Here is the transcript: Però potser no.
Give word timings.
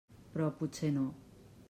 Però 0.37 0.47
potser 0.61 0.91
no. 0.97 1.05